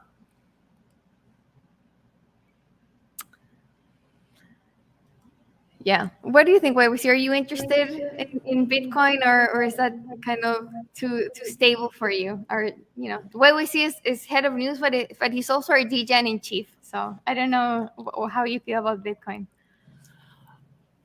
[5.89, 6.09] Yeah.
[6.21, 6.85] What do you think, Wei?
[6.85, 11.89] Are you interested in, in, Bitcoin or, or is that kind of too too stable
[11.89, 12.45] for you?
[12.51, 15.83] Or you know, Wei is, is head of news, but it, but he's also our
[15.83, 16.67] degen in chief.
[16.83, 17.89] So I don't know
[18.31, 19.47] how you feel about Bitcoin.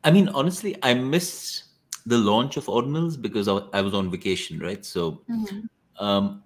[0.04, 1.64] I mean, honestly, I missed
[2.04, 4.84] the launch of Ordinals because I was on vacation, right?
[4.84, 5.60] So, mm-hmm.
[6.04, 6.42] um,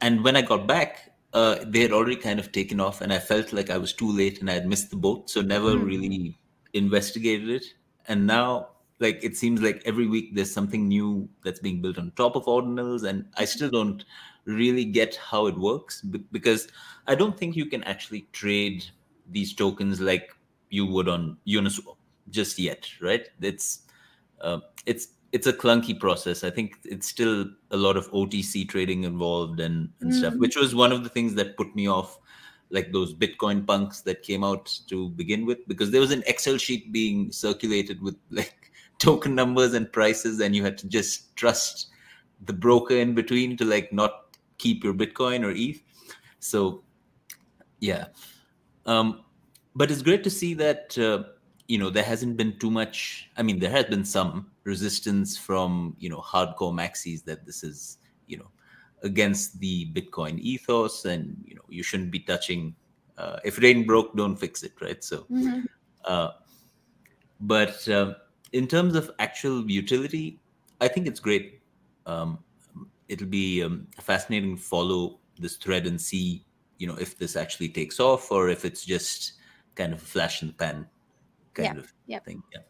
[0.00, 3.20] and when I got back, uh, they had already kind of taken off, and I
[3.20, 5.84] felt like I was too late and I had missed the boat, so never mm-hmm.
[5.84, 6.38] really
[6.72, 7.64] investigated it.
[8.06, 8.68] And now,
[9.00, 12.46] like it seems like every week there's something new that's being built on top of
[12.46, 14.04] Ordinals, and I still don't
[14.44, 16.68] really get how it works because
[17.06, 18.84] I don't think you can actually trade
[19.30, 20.30] these tokens like
[20.70, 21.96] you would on Uniswap
[22.30, 23.28] just yet, right?
[23.40, 23.80] It's
[24.40, 26.42] uh, it's it's a clunky process.
[26.42, 30.18] I think it's still a lot of OTC trading involved and, and mm-hmm.
[30.18, 32.18] stuff, which was one of the things that put me off
[32.70, 36.58] like those Bitcoin punks that came out to begin with, because there was an Excel
[36.58, 41.88] sheet being circulated with like token numbers and prices, and you had to just trust
[42.44, 45.82] the broker in between to like not keep your Bitcoin or ETH.
[46.40, 46.82] So,
[47.80, 48.06] yeah.
[48.86, 49.24] Um,
[49.74, 51.24] but it's great to see that uh,
[51.68, 53.30] you know there hasn't been too much.
[53.36, 57.97] I mean, there has been some resistance from you know hardcore maxis that this is
[59.02, 62.74] against the Bitcoin ethos, and you know you shouldn't be touching.
[63.16, 65.02] Uh, if it ain't broke, don't fix it, right?
[65.02, 65.60] So, mm-hmm.
[66.04, 66.30] uh,
[67.40, 68.14] but uh,
[68.52, 70.40] in terms of actual utility,
[70.80, 71.60] I think it's great.
[72.06, 72.38] Um,
[73.08, 76.44] it'll be um, fascinating to follow this thread and see,
[76.78, 79.32] you know, if this actually takes off or if it's just
[79.74, 80.86] kind of a flash in the pan
[81.54, 81.80] kind yeah.
[81.80, 82.24] of yep.
[82.24, 82.42] thing.
[82.52, 82.60] Yeah.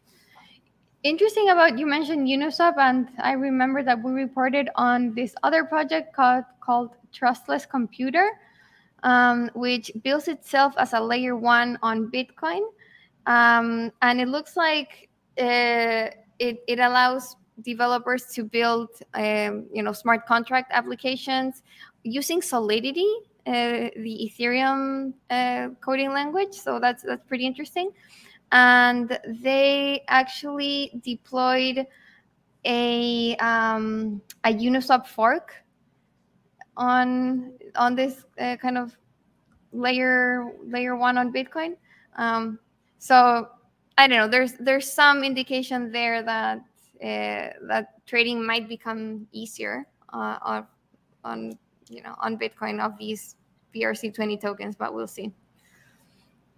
[1.05, 6.13] Interesting about you mentioned Uniswap, and I remember that we reported on this other project
[6.13, 8.33] called called Trustless Computer,
[9.05, 12.63] um, which builds itself as a layer one on Bitcoin,
[13.27, 15.09] um, and it looks like
[15.39, 21.63] uh, it it allows developers to build um, you know smart contract applications
[22.03, 23.09] using Solidity,
[23.49, 26.53] uh, the Ethereum uh, coding language.
[26.53, 27.91] So that's that's pretty interesting
[28.53, 31.87] and they actually deployed
[32.65, 35.55] a um, a Uniswap fork
[36.77, 38.97] on on this uh, kind of
[39.73, 41.77] layer layer one on Bitcoin.
[42.17, 42.59] Um,
[42.99, 43.49] so
[43.97, 44.29] I don't know.
[44.29, 46.59] There's there's some indication there that
[47.03, 50.67] uh, that trading might become easier uh, on
[51.25, 51.59] on
[51.91, 53.37] you know on Bitcoin of these
[53.75, 55.33] BRC20 tokens, but we'll see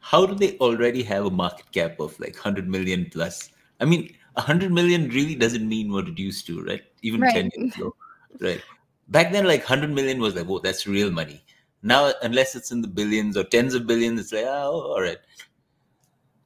[0.00, 3.50] how do they already have a market cap of like 100 million plus?
[3.80, 6.82] I mean, 100 million really doesn't mean what it used to, right?
[7.02, 7.34] Even right.
[7.34, 7.94] 10 years ago,
[8.40, 8.62] right?
[9.08, 11.44] Back then, like 100 million was like, oh, that's real money.
[11.82, 15.18] Now, unless it's in the billions or tens of billions, it's like, oh, all right.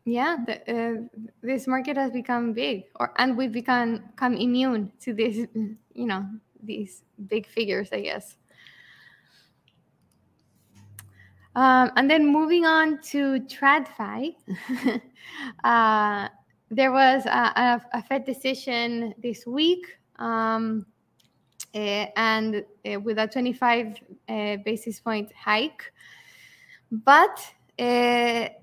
[0.04, 5.14] Yeah, the, uh, this market has become big, or and we've become become immune to
[5.14, 5.36] this,
[5.94, 6.26] you know,
[6.62, 8.36] these big figures, I guess.
[11.56, 14.34] Um, and then moving on to TradFi,
[15.64, 16.28] uh,
[16.70, 19.86] there was a, a, a, Fed decision this week,
[20.16, 20.84] um,
[21.72, 23.86] uh, and uh, with a 25
[24.28, 25.92] uh, basis point hike.
[26.90, 27.40] But
[27.78, 28.56] Jay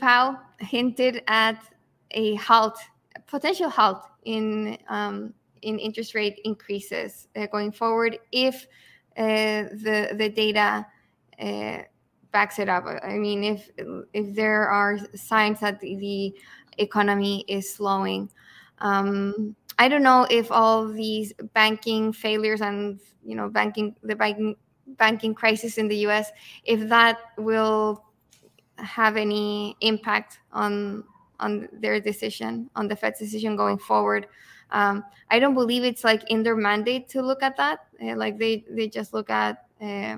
[0.00, 1.62] Powell hinted at
[2.12, 2.78] a halt,
[3.16, 8.66] a potential halt in um, in interest rate increases going forward if
[9.14, 10.86] the the data
[11.40, 11.82] uh,
[12.32, 12.84] backs it up.
[13.02, 13.70] I mean, if
[14.12, 16.34] if there are signs that the,
[16.78, 18.30] economy is slowing,
[18.78, 24.56] um, I don't know if all these banking failures and you know banking the banking
[24.96, 26.30] banking crisis in the U.S.
[26.64, 28.04] if that will
[28.76, 31.04] have any impact on
[31.38, 34.26] on their decision on the Fed's decision going forward.
[34.70, 37.80] Um, I don't believe it's like in their mandate to look at that.
[38.02, 40.16] Uh, like they they just look at uh,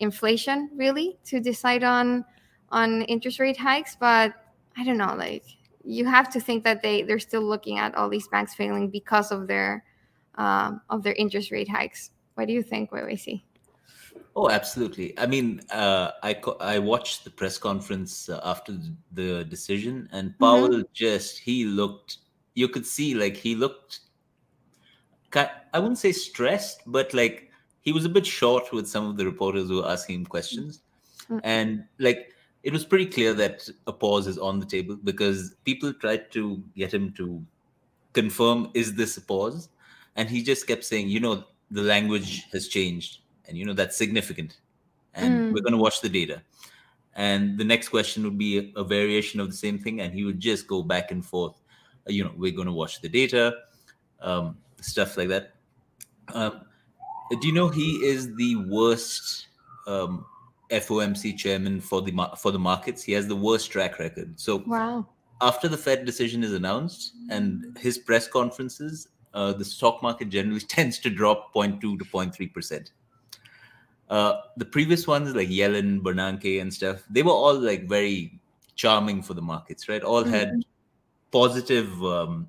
[0.00, 2.24] inflation really to decide on
[2.70, 4.34] on interest rate hikes but
[4.76, 5.44] i don't know like
[5.84, 9.30] you have to think that they they're still looking at all these banks failing because
[9.30, 9.84] of their
[10.36, 13.44] um, of their interest rate hikes what do you think see
[14.36, 15.18] Oh, absolutely.
[15.18, 18.78] I mean, uh, I I watched the press conference uh, after
[19.12, 20.44] the decision, and mm-hmm.
[20.44, 20.92] Powell mm-hmm.
[20.92, 22.18] just he looked.
[22.54, 24.00] You could see like he looked.
[25.34, 27.49] I wouldn't say stressed, but like
[27.82, 30.82] he was a bit short with some of the reporters who were asking him questions,
[31.28, 31.40] Mm.
[31.44, 35.92] and like it was pretty clear that a pause is on the table because people
[35.94, 37.42] tried to get him to
[38.12, 39.68] confirm is this a pause,
[40.16, 43.96] and he just kept saying, you know, the language has changed, and you know that's
[43.96, 44.58] significant,
[45.14, 45.52] and Mm.
[45.52, 46.42] we're going to watch the data.
[47.14, 50.24] And the next question would be a, a variation of the same thing, and he
[50.24, 51.56] would just go back and forth.
[52.06, 53.54] You know, we're going to watch the data,
[54.20, 55.54] um, stuff like that.
[56.32, 56.62] Um,
[57.38, 59.46] do you know he is the worst
[59.86, 60.24] um,
[60.70, 63.02] FOMC chairman for the for the markets?
[63.02, 64.38] He has the worst track record.
[64.38, 65.06] So Wow.
[65.40, 70.60] after the Fed decision is announced and his press conferences, uh, the stock market generally
[70.76, 72.92] tends to drop 0.2 to 0.3 percent.
[74.08, 78.40] Uh, the previous ones like Yellen, Bernanke, and stuff, they were all like very
[78.74, 80.02] charming for the markets, right?
[80.02, 80.64] All had
[81.30, 82.48] positive um,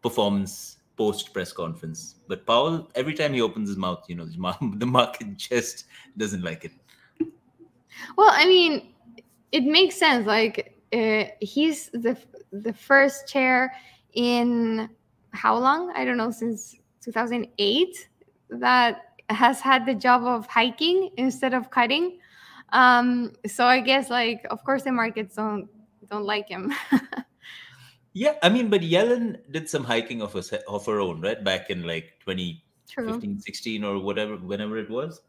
[0.00, 2.16] performance post press conference.
[2.28, 5.86] But Powell, every time he opens his mouth, you know, the mar- the market just
[6.16, 6.72] doesn't like it.
[8.16, 8.94] Well, I mean,
[9.52, 10.26] it makes sense.
[10.26, 12.16] Like uh, he's the
[12.52, 13.72] the first chair
[14.14, 14.88] in
[15.30, 15.92] how long?
[15.94, 18.08] I don't know since 2008
[18.50, 22.18] that has had the job of hiking instead of cutting.
[22.72, 25.68] Um, so I guess like of course the markets don't
[26.10, 26.72] don't like him.
[28.14, 31.42] Yeah, I mean, but Yellen did some hiking of her, of her own, right?
[31.42, 33.40] Back in like 2015, True.
[33.40, 35.22] 16 or whatever, whenever it was.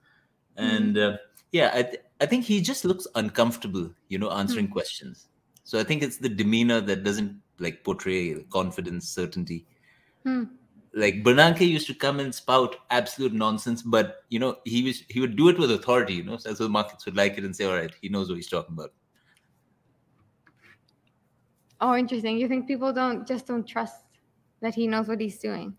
[0.58, 1.18] And uh,
[1.52, 5.28] yeah, I, th- I think he just looks uncomfortable, you know, answering questions.
[5.64, 9.66] So I think it's the demeanor that doesn't like portray confidence, certainty.
[10.24, 10.44] Hmm.
[10.94, 15.20] Like Bernanke used to come and spout absolute nonsense, but you know, he was he
[15.20, 17.66] would do it with authority, you know, so the markets would like it and say,
[17.66, 18.94] all right, he knows what he's talking about.
[21.84, 22.38] Oh, interesting.
[22.38, 24.06] You think people don't just don't trust
[24.62, 25.78] that he knows what he's doing?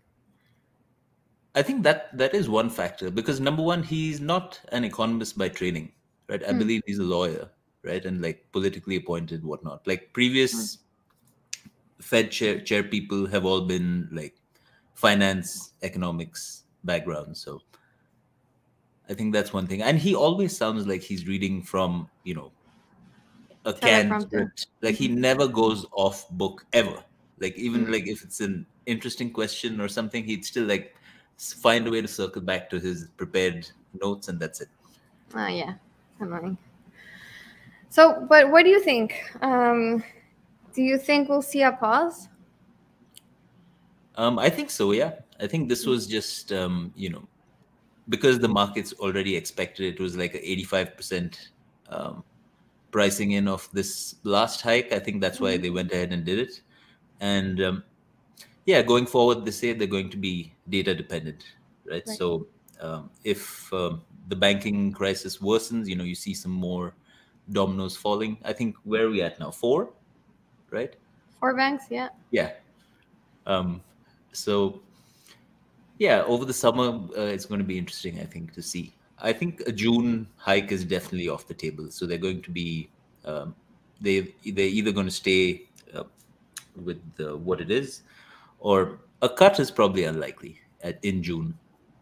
[1.55, 5.49] I think that that is one factor because number one, he's not an economist by
[5.49, 5.93] training,
[6.27, 6.43] right?
[6.43, 6.59] I Hmm.
[6.59, 7.49] believe he's a lawyer,
[7.83, 9.87] right, and like politically appointed, whatnot.
[9.87, 10.79] Like previous
[11.99, 14.35] Fed chair chair people have all been like
[14.93, 17.37] finance, economics background.
[17.37, 17.61] So
[19.09, 19.81] I think that's one thing.
[19.81, 22.51] And he always sounds like he's reading from you know
[23.65, 24.67] a canned script.
[24.81, 27.03] Like he never goes off book ever.
[27.39, 27.91] Like even Mm.
[27.91, 30.95] like if it's an interesting question or something, he'd still like
[31.37, 33.69] find a way to circle back to his prepared
[34.01, 34.69] notes, and that's it.
[35.35, 35.73] Oh yeah,
[36.19, 36.57] annoying.
[37.89, 39.21] So, but what do you think?
[39.41, 40.03] Um,
[40.73, 42.29] do you think we'll see a pause?
[44.15, 44.91] Um, I think so.
[44.91, 47.27] Yeah, I think this was just um, you know
[48.07, 51.49] because the markets already expected it was like a eighty-five percent
[51.89, 52.23] um,
[52.95, 54.93] pricing in of this last hike.
[54.93, 56.61] I think that's why they went ahead and did it.
[57.19, 57.83] And um,
[58.65, 61.43] yeah, going forward, they say they're going to be data dependent,
[61.83, 62.07] right?
[62.07, 62.17] Right.
[62.17, 62.47] So
[62.79, 66.95] um, if um, the banking crisis worsens, you know, you see some more
[67.51, 68.37] dominoes falling.
[68.45, 69.51] I think where are we at now?
[69.51, 69.91] Four,
[70.71, 70.95] right?
[71.41, 72.07] Four banks, yeah.
[72.31, 72.51] Yeah.
[73.45, 73.81] Um,
[74.31, 74.79] so,
[75.99, 78.93] yeah, over the summer, uh, it's going to be interesting, I think, to see.
[79.19, 81.89] I think a June hike is definitely off the table.
[81.89, 82.89] So they're going to be,
[83.23, 83.55] um,
[84.01, 86.03] they they're either going to stay uh,
[86.75, 88.01] with the, what it is,
[88.59, 91.57] or a cut is probably unlikely at, in June.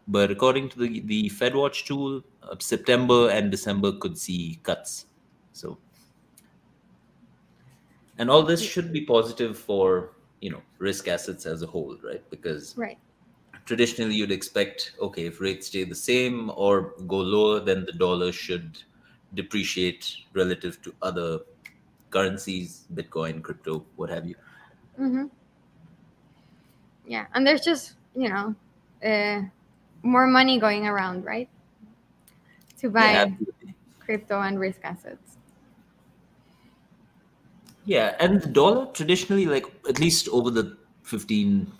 [0.08, 5.06] But according to the the FedWatch tool, uh, September and December could see cuts.
[5.52, 5.78] So
[8.18, 12.22] and all this should be positive for you know risk assets as a whole right
[12.30, 12.98] because Right.
[13.64, 18.32] Traditionally you'd expect okay if rates stay the same or go lower then the dollar
[18.32, 18.82] should
[19.34, 21.40] depreciate relative to other
[22.10, 24.36] currencies bitcoin crypto what have you
[24.98, 25.26] Mm-hmm.
[27.06, 28.54] Yeah, and there's just you know
[29.04, 29.42] uh,
[30.02, 31.48] more money going around, right?
[32.78, 33.34] To buy yeah,
[33.98, 35.38] crypto and risk assets.
[37.84, 41.72] yeah and the dollar traditionally like at least over the 15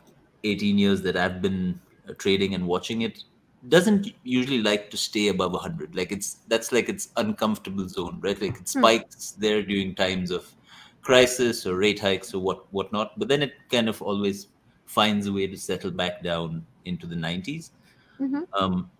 [0.45, 3.25] 18 years that i've been uh, trading and watching it
[3.69, 8.41] doesn't usually like to stay above 100 like it's that's like its uncomfortable zone right?
[8.41, 8.85] Like it Hmm.
[8.85, 10.55] spikes there during times of
[11.01, 14.49] crisis or rate hikes or what whatnot but then it kind of always
[14.85, 17.73] finds a way to settle back down into the 90s
[18.19, 18.91] hmm um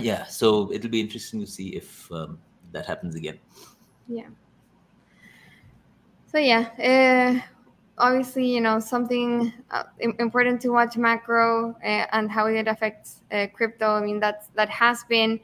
[0.00, 2.40] yeah so it'll be interesting to see if um,
[2.72, 3.38] that happens again.
[4.06, 4.28] Yeah.
[6.26, 7.46] So yeah, uh,
[7.98, 13.46] obviously you know something uh, important to watch macro uh, and how it affects uh,
[13.52, 13.90] crypto.
[13.90, 15.40] I mean that's that has been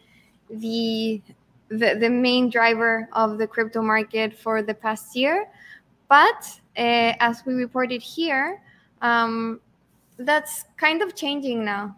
[0.51, 1.21] the,
[1.69, 5.49] the the main driver of the crypto market for the past year.
[6.09, 8.63] But uh, as we reported here,
[9.03, 9.61] um,
[10.19, 11.95] that's kind of changing now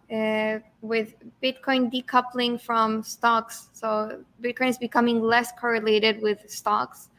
[0.83, 3.69] with Bitcoin decoupling from stocks.
[3.73, 7.10] So Bitcoin is becoming less correlated with stocks.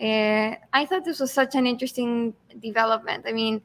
[0.00, 3.24] Uh, I thought this was such an interesting development.
[3.26, 3.62] I mean,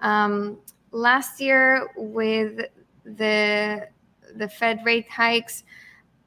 [0.00, 0.58] um,
[0.92, 2.60] last year with
[3.04, 3.88] the
[4.36, 5.64] the Fed rate hikes,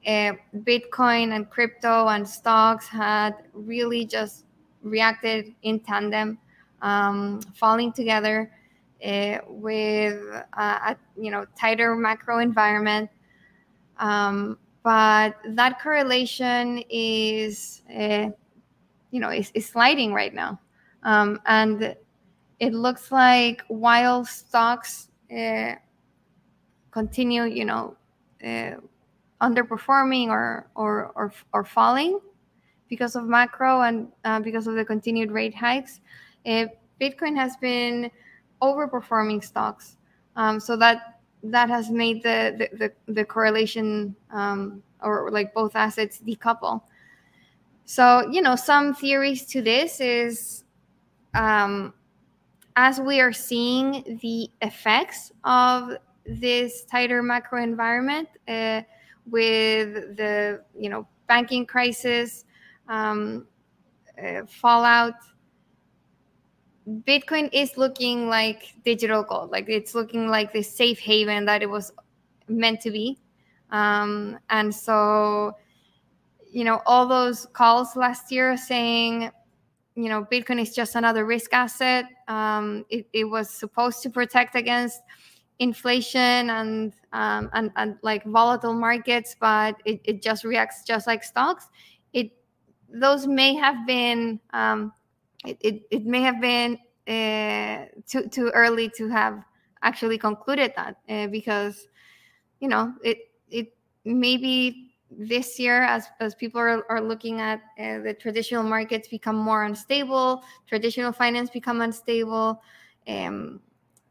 [0.06, 4.46] uh, Bitcoin and crypto and stocks had really just
[4.82, 6.38] reacted in tandem,
[6.82, 8.52] um, falling together
[9.06, 10.20] uh, with
[10.54, 13.10] a you know tighter macro environment.
[14.00, 17.84] Um, but that correlation is
[19.14, 20.60] you know is, is sliding right now,
[21.04, 21.96] um, and
[22.60, 25.76] it looks like while stocks uh,
[26.92, 27.96] continue you know
[28.44, 28.76] uh,
[29.42, 32.20] underperforming or, or or or falling
[32.90, 36.02] because of macro and uh, because of the continued rate hikes.
[37.04, 38.10] Bitcoin has been
[38.62, 39.98] overperforming stocks.
[40.36, 45.76] Um, so that that has made the the, the, the correlation um, or like both
[45.76, 46.82] assets decouple.
[47.86, 50.64] So you know some theories to this is
[51.34, 51.94] um,
[52.76, 58.82] as we are seeing the effects of this tighter macro environment uh,
[59.30, 62.46] with the you know banking crisis
[62.88, 63.48] um,
[64.22, 65.16] uh, fallout
[66.88, 69.52] Bitcoin is looking like digital gold.
[69.52, 71.94] Like it's looking like the safe haven that it was
[72.48, 73.18] meant to be.
[73.72, 75.56] Um, and so,
[76.54, 79.32] you know, all those calls last year saying,
[79.96, 82.06] you know, Bitcoin is just another risk asset.
[82.28, 85.02] Um, it, it, was supposed to protect against
[85.58, 91.24] inflation and um, and, and like volatile markets, but it, it just reacts just like
[91.24, 91.70] stocks.
[92.14, 92.32] It
[92.88, 94.94] those may have been um,
[95.46, 96.78] it, it, it may have been
[97.08, 99.44] uh, too too early to have
[99.82, 101.88] actually concluded that uh, because
[102.60, 103.18] you know it
[103.50, 103.74] it
[104.06, 109.36] maybe this year as, as people are, are looking at uh, the traditional markets become
[109.36, 112.62] more unstable traditional finance become unstable
[113.08, 113.60] um,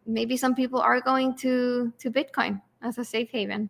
[0.07, 3.69] maybe some people are going to to bitcoin as a safe haven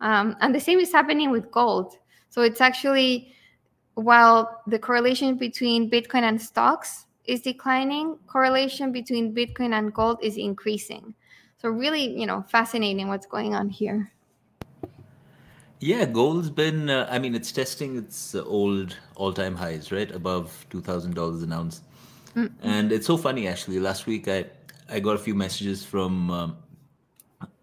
[0.00, 1.98] um, and the same is happening with gold
[2.28, 3.32] so it's actually
[3.98, 10.36] while the correlation between Bitcoin and stocks is declining, correlation between Bitcoin and gold is
[10.36, 11.14] increasing.
[11.60, 14.12] So really, you know, fascinating what's going on here.
[15.80, 16.90] Yeah, gold's been.
[16.90, 21.42] Uh, I mean, it's testing its uh, old all-time highs, right, above two thousand dollars
[21.42, 21.82] an ounce.
[22.34, 23.78] mm And it's so funny, actually.
[23.78, 24.46] Last week, I
[24.88, 26.56] I got a few messages from, um,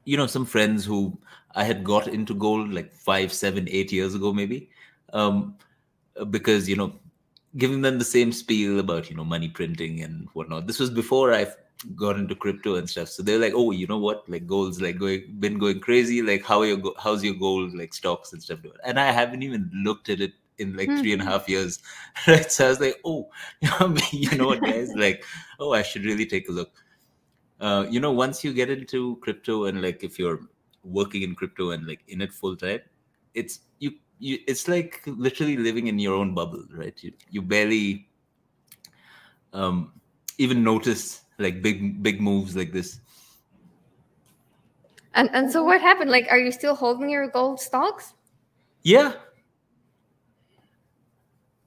[0.06, 1.18] you know, some friends who
[1.56, 4.70] I had got into gold like five, seven, eight years ago, maybe.
[5.14, 5.56] Um,
[6.30, 6.94] because you know
[7.58, 11.34] giving them the same spiel about you know money printing and whatnot this was before
[11.34, 11.48] i
[11.96, 14.98] got into crypto and stuff so they're like oh you know what like gold's like
[14.98, 18.60] going been going crazy like how are your how's your gold like stocks and stuff
[18.84, 21.02] and i haven't even looked at it in like mm-hmm.
[21.02, 21.34] three and a mm-hmm.
[21.34, 21.80] half years
[22.28, 23.30] right so i was like oh
[24.12, 25.24] you know what guys like
[25.60, 26.72] oh i should really take a look
[27.60, 30.40] uh, you know once you get into crypto and like if you're
[30.84, 32.80] working in crypto and like in it full time
[33.34, 36.96] it's you you, it's like literally living in your own bubble, right?
[37.02, 38.08] You, you barely
[39.54, 39.94] um,
[40.38, 43.00] even notice like big big moves like this.
[45.14, 46.12] And and so what happened?
[46.12, 48.14] Like, are you still holding your gold stocks?
[48.84, 49.14] Yeah,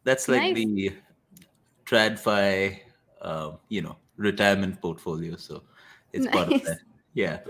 [0.05, 0.55] that's like nice.
[0.55, 0.93] the
[1.87, 2.79] TradFi,
[3.23, 5.37] uh, you know, retirement portfolio.
[5.37, 5.63] So
[6.13, 6.35] it's nice.
[6.35, 6.79] part of that.
[7.15, 7.41] Yeah,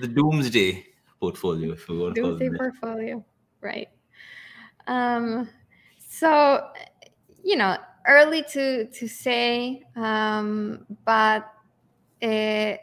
[0.00, 0.86] the doomsday
[1.18, 3.24] portfolio, if you want to doomsday portfolio,
[3.60, 3.88] right?
[4.86, 5.48] Um,
[6.08, 6.68] so,
[7.42, 7.76] you know,
[8.06, 11.52] early to to say, um, but
[12.22, 12.74] uh,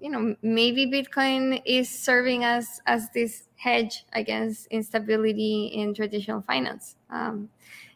[0.00, 6.96] you know, maybe Bitcoin is serving as as this hedge against instability in traditional finance.
[7.10, 7.48] Um,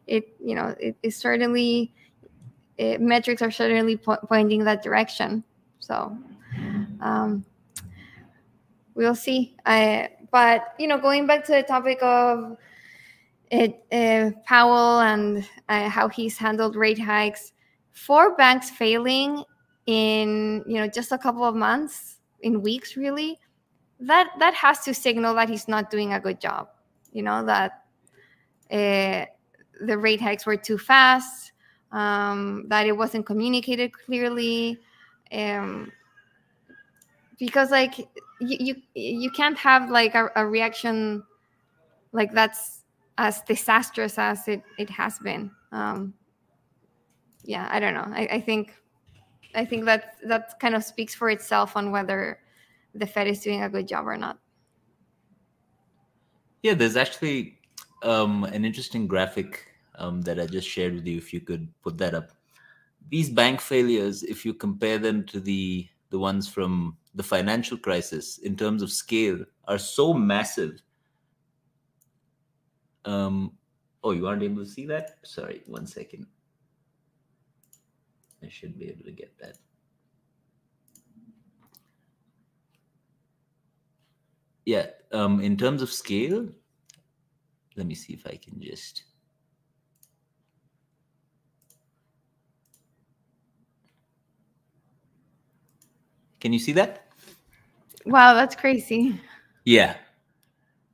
[0.06, 1.92] it you know it is certainly
[2.76, 5.44] it, metrics are certainly po- pointing that direction.
[5.78, 6.16] So
[7.00, 7.44] um,
[8.94, 9.56] we'll see.
[9.66, 12.56] I, but you know, going back to the topic of
[13.54, 17.52] it, uh, Powell and uh, how he's handled rate hikes.
[17.92, 19.44] Four banks failing
[19.86, 23.38] in you know just a couple of months, in weeks, really.
[24.00, 26.68] That that has to signal that he's not doing a good job.
[27.12, 27.84] You know that
[28.70, 29.26] uh,
[29.80, 31.52] the rate hikes were too fast,
[31.92, 34.80] um, that it wasn't communicated clearly.
[35.30, 35.92] Um,
[37.38, 37.98] because like
[38.40, 41.22] you, you you can't have like a, a reaction
[42.12, 42.83] like that's
[43.18, 45.50] as disastrous as it, it has been.
[45.72, 46.14] Um,
[47.44, 48.06] yeah, I don't know.
[48.08, 48.74] I, I think
[49.54, 52.40] I think that that kind of speaks for itself on whether
[52.94, 54.38] the Fed is doing a good job or not.
[56.62, 57.58] Yeah, there's actually
[58.02, 61.18] um, an interesting graphic um, that I just shared with you.
[61.18, 62.32] If you could put that up,
[63.10, 68.38] these bank failures, if you compare them to the the ones from the financial crisis
[68.38, 70.80] in terms of scale, are so massive.
[73.04, 73.52] Um,
[74.02, 75.18] oh, you aren't able to see that?
[75.24, 76.26] Sorry, one second.
[78.42, 79.58] I should be able to get that.
[84.66, 86.48] Yeah, um, in terms of scale,
[87.76, 89.04] let me see if I can just.
[96.40, 97.08] Can you see that?
[98.06, 99.20] Wow, that's crazy.
[99.64, 99.96] Yeah.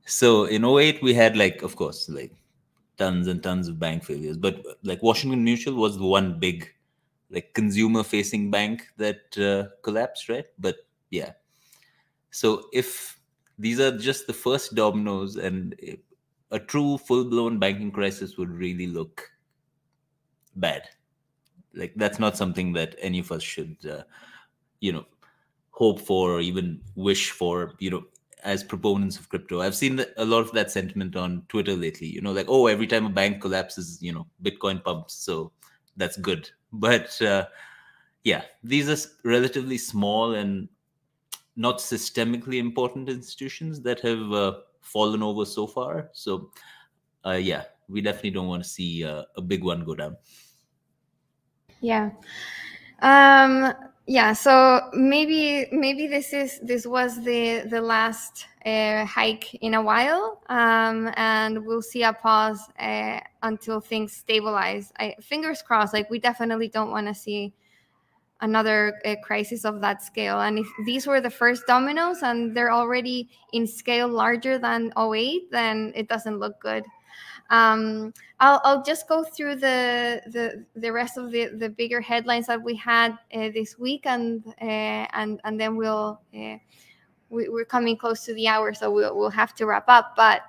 [0.05, 2.33] So in 08, we had like, of course, like
[2.97, 6.69] tons and tons of bank failures, but like Washington Mutual was the one big,
[7.29, 10.45] like consumer facing bank that uh, collapsed, right?
[10.59, 10.77] But
[11.09, 11.31] yeah.
[12.31, 13.19] So if
[13.57, 15.75] these are just the first dominoes and
[16.51, 19.29] a true full blown banking crisis would really look
[20.55, 20.83] bad.
[21.73, 24.03] Like that's not something that any of us should, uh,
[24.79, 25.05] you know,
[25.69, 28.03] hope for or even wish for, you know,
[28.43, 29.61] as proponents of crypto.
[29.61, 32.87] I've seen a lot of that sentiment on Twitter lately, you know, like, oh, every
[32.87, 35.13] time a bank collapses, you know, Bitcoin pumps.
[35.13, 35.51] So
[35.97, 36.49] that's good.
[36.73, 37.45] But uh,
[38.23, 40.67] yeah, these are relatively small and
[41.55, 46.09] not systemically important institutions that have uh, fallen over so far.
[46.13, 46.51] So,
[47.25, 50.17] uh, yeah, we definitely don't want to see uh, a big one go down.
[51.81, 52.11] Yeah.
[53.01, 53.73] Um,
[54.11, 59.81] yeah so maybe maybe this is this was the the last uh, hike in a
[59.81, 64.91] while um, and we'll see a pause uh, until things stabilize.
[64.99, 67.53] I, fingers crossed like we definitely don't want to see
[68.41, 70.41] another uh, crisis of that scale.
[70.41, 75.49] And if these were the first dominoes and they're already in scale larger than 08
[75.51, 76.83] then it doesn't look good
[77.51, 82.47] um, I'll, I'll just go through the, the the rest of the, the bigger headlines
[82.47, 86.55] that we had uh, this week, and uh, and and then we'll uh,
[87.29, 90.13] we, are coming close to the hour, so we'll we'll have to wrap up.
[90.15, 90.43] But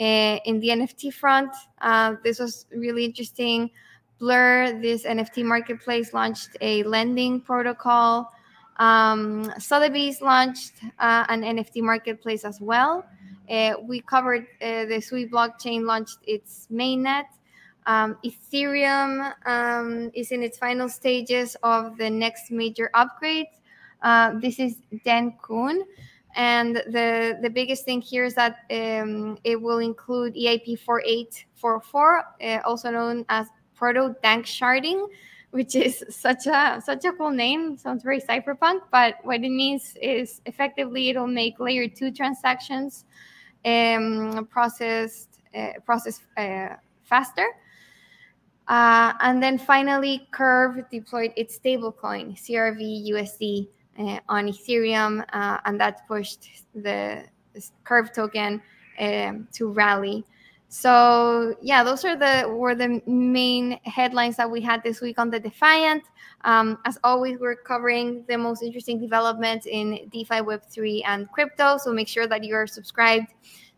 [0.00, 1.52] uh, in the NFT front,
[1.82, 3.70] uh, this was really interesting.
[4.18, 8.32] Blur, this NFT marketplace, launched a lending protocol.
[8.78, 13.04] Um, Sotheby's launched uh, an NFT marketplace as well.
[13.50, 17.24] Uh, we covered uh, the Sui blockchain launched its mainnet.
[17.86, 23.46] Um, Ethereum um, is in its final stages of the next major upgrade.
[24.02, 25.82] Uh, this is Dencun.
[26.34, 32.58] And the, the biggest thing here is that um, it will include EIP 4844, uh,
[32.64, 35.08] also known as Proto-Danksharding,
[35.50, 37.78] which is such a such a cool name.
[37.78, 43.06] Sounds very cyberpunk, but what it means is effectively it'll make layer two transactions
[43.66, 47.46] um, processed uh, process uh, faster.
[48.68, 56.06] Uh, and then finally, Curve deployed its stablecoin crvUSD uh, on Ethereum, uh, and that
[56.06, 57.24] pushed the
[57.84, 58.60] Curve token
[58.98, 60.24] to rally.
[60.68, 65.30] So yeah, those are the were the main headlines that we had this week on
[65.30, 66.02] the Defiant.
[66.42, 71.76] Um, as always, we're covering the most interesting developments in DeFi, Web3, and crypto.
[71.78, 73.28] So make sure that you are subscribed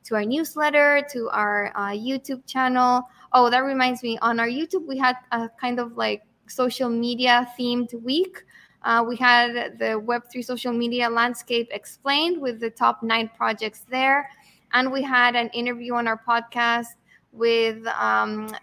[0.04, 3.02] to our newsletter, to our uh, YouTube channel.
[3.32, 7.46] Oh, that reminds me, on our YouTube, we had a kind of like social media
[7.58, 8.44] themed week.
[8.82, 14.30] Uh, we had the Web3 social media landscape explained with the top nine projects there.
[14.72, 16.94] And we had an interview on our podcast
[17.32, 18.54] with um,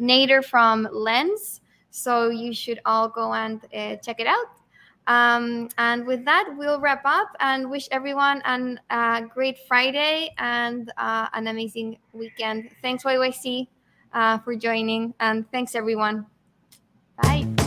[0.00, 1.60] Nader from Lens.
[1.90, 4.58] So you should all go and uh, check it out.
[5.08, 10.92] Um, and with that, we'll wrap up and wish everyone a uh, great Friday and
[10.98, 12.70] uh, an amazing weekend.
[12.82, 13.68] Thanks, YYC,
[14.12, 15.14] uh, for joining.
[15.18, 16.26] And thanks, everyone.
[17.22, 17.57] Bye.